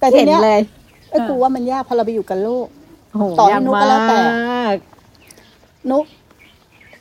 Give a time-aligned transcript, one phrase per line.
[0.00, 0.60] แต่ทีเห็นเนี้ยเลย
[1.10, 2.66] ไอ้ครูว่ามันยากพอเราไปอยู่กับโลก
[3.10, 4.20] โอ้โหต่อให้ยากนุ๊กมาก็แล้วแต่
[4.74, 4.78] ก
[5.90, 6.04] นุก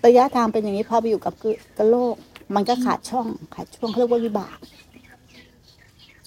[0.06, 1.46] ระยะทางเป็นอย่างนี้พอไปอยู่กับก
[1.78, 2.14] กับโลก
[2.56, 4.58] มันก็ขาดช่องขาดช่วงเขาเรียกว่าวิบาก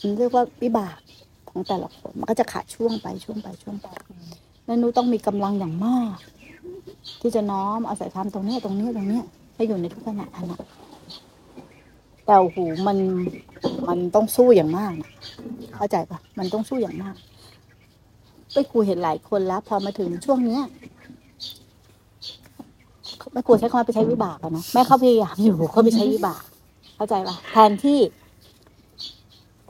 [0.02, 0.98] มันเรียกว่าวิบาก
[1.48, 3.86] ของแต่ละคนมันก็จะขาดช่วงไปช่วงไปช่วงไป
[4.64, 6.16] แล้วนุกต้องมีกำลังอย่างมาก
[7.20, 9.24] ที่จะน้อมอาศัยธรรมตรงเนี้ยตรงเนี้ยตรงเนี้ย
[9.54, 10.56] ให้อยู่ในทุกขณะขณะ
[12.26, 12.98] แต่โอ้โหมัน
[13.88, 15.10] มันต้องสู้อย่างมากนะ
[15.80, 17.14] เข้าใจปะมันต้องสู้อย่างมาก
[18.52, 20.62] ไปครูเห็นหลายคนแล้ว พอมาถึงช่วงเนี้ย
[23.32, 26.42] แม่ครูใช้คำว่าไปใช้วิบากอะนะแม่เขาพยายามอยู่เขาไปใช้วิบาก
[26.96, 27.98] เข้าใจปะแทนที่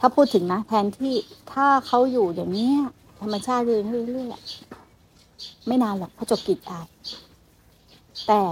[0.00, 1.14] ถ้าพูดถึงนะแทนที่
[1.52, 2.76] ถ้าเขาอยู่อย่างเนี้ย
[3.20, 6.86] ธรรมชาติเรื่อยๆเรื่อยๆไม่นานหรอกเขาจบกิจอาย
[8.28, 8.42] แต่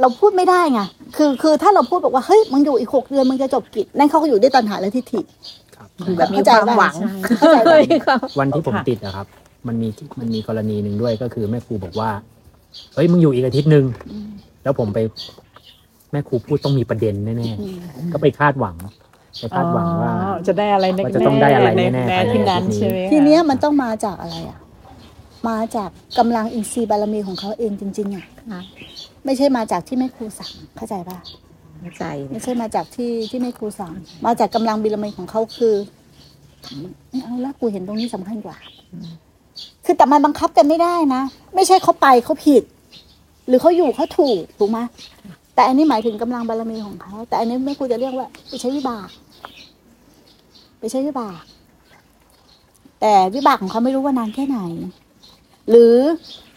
[0.00, 0.80] เราพูดไม่ได้ไง
[1.16, 5.20] คือ คือถ้าเราพูดบอกว่า เฮ้ย มึงอยู่อีกหกเดือน มึงจะจบกิจ นั่นเขาก็อยู่ได้ตัณหาและทิฏฐิ
[6.04, 6.94] ครับแบบมีความหวัง
[7.38, 9.26] เข้าใจปะมีความวันที่ผมติดอะครับ
[9.68, 12.10] มันมีมันมีกรณีหนึ่งด้วยก็คือแม่ครูบอกว่า
[12.94, 14.30] เฮ้ยมึงอยู่อีกอาทิตย์หนึ่งอืม
[14.62, 14.98] แล้วผมไป
[16.12, 18.76] แม่ครูพูดต้องมีประเด็นแน่อืมๆก็ไปคาดหวัง
[19.40, 24.58] ไปคาดหวังว่าอ๋อจะได้อะไรว่าจะต้องได้อะไรแน่ๆในภายในที่นั้นอาทิตย์นี้ใช่ไหมคะทีเนี้ยมันต้องมาจากอะไรอะ
[25.48, 28.60] มาจากกำลังอินทรีย์บารมีของเขาเองจริง ๆอะค่ะ
[29.24, 31.49] ไม่ใช่มาจากที่แม่ครูสั่งเข้าใจป่ะเข้า
[31.98, 33.92] ใจไม่ใช่มาจากที่ที่แม่ครูสั่ง
[34.26, 35.74] มาจากกำลังบารมีของเขาคือ
[37.10, 38.56] ไม่เอาละกูเห็นตรงนี้สำคัญกว่า
[39.84, 41.22] คือแต่มันบังคับกันไม่ได้นะ
[41.54, 42.62] ไม่ใช่เขาไปเขาผิด
[43.46, 44.78] หรือเขาอยู่เขาถูกถูกไหม
[45.54, 49.08] แต่อันนี้หมายถึงกำลังบารมีของเขาแต่อันนี้แม่ครูจะเรียกว่า ไปใช้วิบาก
[50.80, 51.42] ไปใช้วิบาก
[53.00, 54.58] แต่วิบากของเขาไม่รู้ว่านานแค่ไหน
[55.70, 55.96] หรือ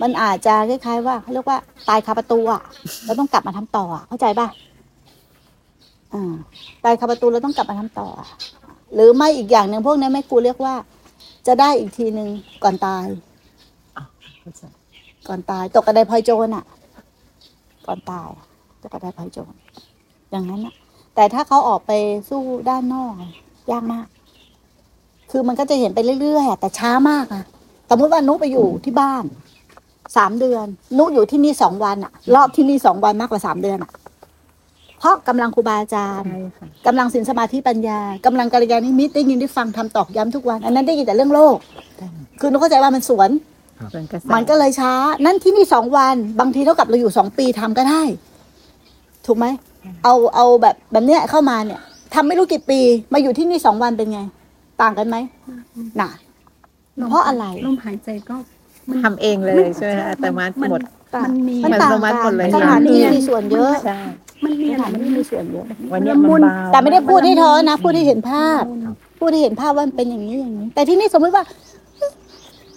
[0.01, 1.57] มันอาจจะคล้ายๆว่าเขาเรียกว่า
[1.89, 2.61] ตายคาประตูอะ
[3.05, 4.47] เราต้องกลับมาทำต่อเข้าใจป่ะ
[6.83, 8.27] ตายคาประตูเราต้องกลับมาทำต่ออะ
[8.93, 10.75] หรือไม่อีกอย่างหนึ่งพวกนี้แม่ครูเรียกว่า
[11.47, 12.29] จะได้อีกทีหนึ่ง
[12.63, 13.05] ก่อนตาย
[15.27, 16.65] ก่อนตายตกกระไดพลอยโจรอะ
[17.87, 18.45] ก่อนตายอะ
[18.81, 19.53] ตกกระไดพลอยโจร
[20.31, 20.73] อย่างนั้นอะ
[21.15, 21.91] แต่ถ้าเขาออกไป
[22.29, 23.31] สู้ด้านนอกอะ
[23.71, 24.07] ยากมาก
[25.31, 27.43] คือมันก็จะเห็นไปเรื่อยๆอะแต่ช้ามากอะ
[27.89, 29.23] สมมติว่านุไปอยู่ที่บ้าน
[30.17, 30.65] สามเดือน
[30.97, 33.91] นุอยู่ที่นี่สองวันอะ รอบที่นี่สองวันมากกว่าสามเดือนอะ
[35.03, 41.55] เพราะกำลังครูบาอาจารย์ใช่ค่ะกำลังสินสมาธิปัญญากำลังกัลยาณิมิตได้ยินได้ฟังทำตอกย้ำทุกวัน อันนั้นได้ยินแต่เรื่องโลก
[42.39, 43.29] คือนุเข้าใจว่ามันสวน
[43.93, 44.93] ส่วนกระแสมันก็เลยช้า
[45.25, 48.01] นั่นที่นี่สองวัน บางทีเท่ากับเราอยู่สองปีทำก็ได้
[49.25, 49.45] ถูกไหม
[50.03, 51.79] เอาเอาแบบแบบเนี้ยเข้ามาเนี่ย
[52.13, 52.79] ทำไม่รู้กี่ปี
[53.13, 54.21] มาอยู่ที่นี่สองวันเป็นไง
[54.81, 55.17] ต่างกันไหม
[56.01, 56.09] น่ะ
[57.09, 58.35] เพราะอะไรลมหายใจก็
[59.03, 60.81] ทำเองเลยใช่ไหมคะแต่มาหมด
[61.25, 63.99] มันมีมันต่างมันกันหมดเลยสถานที่มีส่วนเยอะใช่
[64.43, 68.63] มันมีสอะไรถานที่มีส่วนเยอะวันเนี้ยมันเบาแต่ไม่ได้พูดให้ท้อนะ พูดให้เห็นภาพ
[69.19, 71.43] พูดให้เห็นภาพว่ามันเป็นอย่างนี้อย่างนี้ แต่ที่นี่สมมติว่า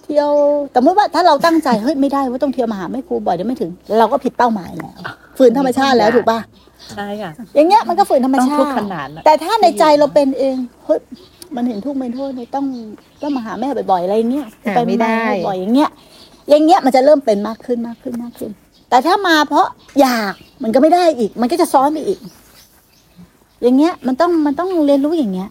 [0.04, 0.30] เที่ยว
[0.76, 4.96] สมมติว่าถ้าเราตั้งใจเฮ้ยไม่ได้ว่าต้องเที่ยวมาหาไม่ครูบ่อยเดี๋ยวไม่ถึง เราก็ผิดเป้าหมายแล้ว
[5.38, 6.38] ฝืนธรรมชาติแล้วถูกป่ะ
[6.96, 11.00] ใช่ค่ะอย่างเงี้ยมันก็ฝืนธรรมต้องชาทุกติขนาดน่ะแต่ถ้าในใจเราเป็นเองเฮ้ย
[11.56, 12.64] มันเห็นทุกข์เป็นโทษเนี่ยต้อง
[13.22, 15.90] ต้องมาหาแม่บ่อยๆอะไรเงี้ยหาไปไม่ได้บ่อยๆอย่างเงี้ย
[16.48, 18.50] อย่างเงี้ยมันจะเริ่มเป็นมากขึ้นมากขึ้นมากขึ้น
[18.90, 19.66] แต่ถ้ามาเพราะ
[20.00, 22.18] อยากมันก็ไม่ได้อีก มันก็จะซ้อนไปอีก
[23.62, 25.48] อย่างเงี้ยมันต้องมันต้องเรียนรู้อย่างเงี้ย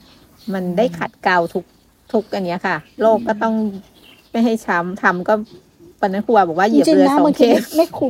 [0.54, 1.66] มันได้ขัดเกลาทุก
[2.14, 3.56] ทุกอันเนี้ยค่ะ โลกก็ต้อง
[4.32, 5.34] ไม่ให้ช้ำทำก็
[6.02, 8.04] ปนันครูบอกว่าเหจยียบริงเรือๆนะสองบางเคทีสไม่ครู